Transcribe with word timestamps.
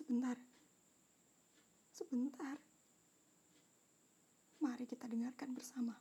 Sebentar. 0.00 0.32
Sebentar. 1.92 2.56
Mari 4.64 4.88
kita 4.88 5.04
dengarkan 5.04 5.52
bersama. 5.52 5.92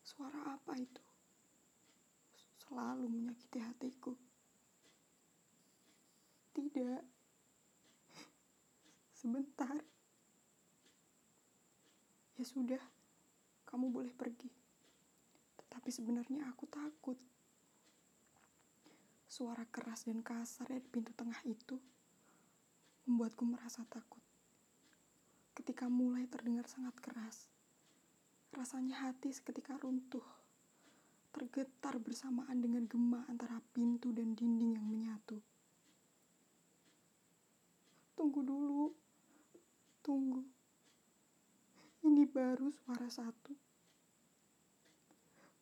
Suara 0.00 0.56
apa 0.56 0.72
itu? 0.80 1.04
Selalu 2.56 3.04
menyakiti 3.12 3.60
hatiku. 3.60 4.16
Tidak. 6.56 7.04
Sebentar. 9.12 9.76
Ya 12.40 12.44
sudah, 12.48 12.80
kamu 13.68 13.92
boleh 13.92 14.12
pergi. 14.16 14.48
Tetapi 15.60 15.90
sebenarnya 15.92 16.48
aku 16.48 16.64
takut. 16.64 17.20
Suara 19.28 19.68
keras 19.68 20.08
dan 20.08 20.24
kasar 20.24 20.72
dari 20.72 20.80
pintu 20.80 21.12
tengah 21.12 21.44
itu 21.44 21.76
membuatku 23.06 23.42
merasa 23.42 23.82
takut. 23.90 24.22
Ketika 25.52 25.90
mulai 25.90 26.24
terdengar 26.30 26.64
sangat 26.70 26.94
keras, 27.02 27.50
rasanya 28.54 29.08
hati 29.08 29.34
seketika 29.34 29.76
runtuh, 29.80 30.24
tergetar 31.34 31.98
bersamaan 31.98 32.62
dengan 32.62 32.86
gema 32.86 33.26
antara 33.26 33.58
pintu 33.74 34.14
dan 34.14 34.32
dinding 34.32 34.78
yang 34.78 34.86
menyatu. 34.86 35.40
Tunggu 38.14 38.40
dulu, 38.44 38.94
tunggu. 40.04 40.42
Ini 42.02 42.26
baru 42.26 42.70
suara 42.70 43.06
satu. 43.10 43.54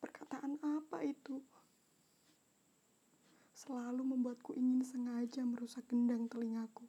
Perkataan 0.01 0.57
apa 0.61 1.05
itu? 1.05 1.41
selalu 3.61 4.01
membuatku 4.03 4.57
ingin 4.57 4.81
sengaja 4.81 5.45
merusak 5.45 5.85
gendang 5.85 6.25
telingaku. 6.25 6.81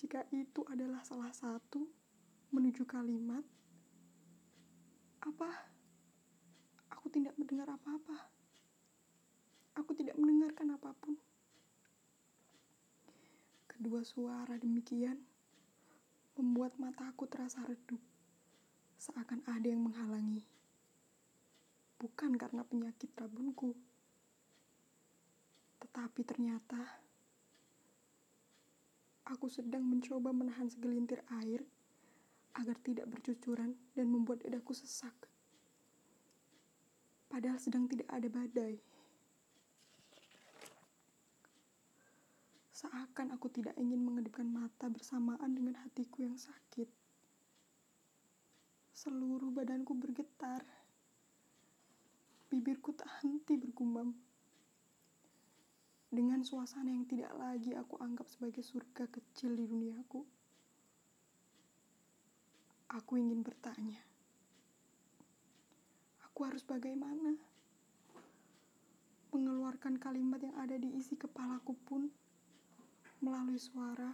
Jika 0.00 0.24
itu 0.32 0.64
adalah 0.64 1.04
salah 1.04 1.28
satu 1.28 1.84
menuju 2.56 2.88
kalimat, 2.88 3.44
apa? 5.20 5.68
Aku 6.96 7.12
tidak 7.12 7.36
mendengar 7.36 7.68
apa-apa. 7.68 8.32
Aku 9.76 9.92
tidak 9.92 10.16
mendengarkan 10.16 10.72
apa 10.72 10.96
pun. 10.96 11.20
Kedua 13.68 14.00
suara 14.00 14.56
demikian 14.56 15.20
membuat 16.40 16.80
mataku 16.80 17.28
terasa 17.28 17.60
redup, 17.68 18.00
seakan 18.96 19.44
ada 19.44 19.68
yang 19.68 19.84
menghalangi. 19.84 20.48
Bukan 22.00 22.40
karena 22.40 22.64
penyakit 22.64 23.12
rabunku 23.20 23.76
tetapi 25.90 26.22
ternyata 26.22 27.02
aku 29.30 29.46
sedang 29.46 29.86
mencoba 29.86 30.34
menahan 30.34 30.66
segelintir 30.66 31.22
air 31.38 31.62
agar 32.58 32.74
tidak 32.82 33.06
bercucuran 33.06 33.78
dan 33.94 34.10
membuat 34.10 34.42
dadaku 34.42 34.74
sesak. 34.74 35.14
Padahal 37.30 37.62
sedang 37.62 37.86
tidak 37.86 38.10
ada 38.10 38.26
badai. 38.26 38.74
Seakan 42.74 43.30
aku 43.30 43.46
tidak 43.54 43.78
ingin 43.78 44.02
mengedipkan 44.02 44.50
mata 44.50 44.90
bersamaan 44.90 45.54
dengan 45.54 45.78
hatiku 45.78 46.26
yang 46.26 46.34
sakit. 46.34 46.90
Seluruh 48.90 49.54
badanku 49.54 49.94
bergetar. 49.94 50.64
Bibirku 52.50 52.90
tak 52.98 53.06
henti 53.22 53.54
bergumam 53.54 54.10
dengan 56.10 56.42
suasana 56.42 56.90
yang 56.90 57.06
tidak 57.06 57.30
lagi 57.38 57.70
aku 57.78 57.94
anggap 58.02 58.26
sebagai 58.26 58.66
surga 58.66 59.06
kecil 59.06 59.54
di 59.54 59.62
duniaku. 59.62 60.26
Aku 62.90 63.14
ingin 63.14 63.46
bertanya, 63.46 64.02
aku 66.26 66.42
harus 66.42 66.66
bagaimana? 66.66 67.38
Mengeluarkan 69.30 70.02
kalimat 70.02 70.42
yang 70.42 70.58
ada 70.58 70.74
di 70.74 70.98
isi 70.98 71.14
kepalaku 71.14 71.78
pun 71.86 72.10
melalui 73.22 73.62
suara, 73.62 74.10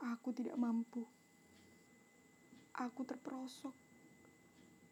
aku 0.00 0.32
tidak 0.32 0.56
mampu. 0.56 1.04
Aku 2.72 3.04
terperosok, 3.04 3.76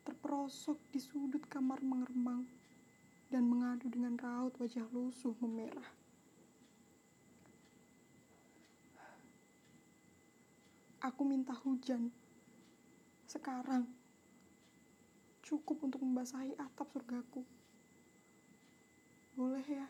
terperosok 0.05 0.77
di 0.93 1.01
sudut 1.01 1.41
kamar 1.49 1.81
mengeremang 1.81 2.45
dan 3.33 3.49
mengadu 3.49 3.89
dengan 3.89 4.21
raut 4.21 4.53
wajah 4.61 4.85
lusuh 4.93 5.33
memerah. 5.41 6.10
Aku 11.01 11.25
minta 11.25 11.57
hujan. 11.57 12.13
Sekarang. 13.25 13.89
Cukup 15.41 15.81
untuk 15.81 16.05
membasahi 16.05 16.53
atap 16.61 16.93
surgaku. 16.93 17.41
Boleh 19.33 19.65
ya? 19.65 19.89